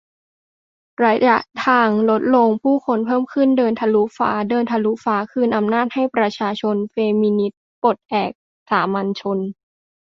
[1.03, 8.31] ระยะทางลดลงผู้คนเพิ่มขึ้น เดินทะลุฟ้า เดินทะลุฟ้าคืนอำนาจให้ประชาชน เฟมินิสต์ปลดแอก
[8.69, 9.37] สามัญชน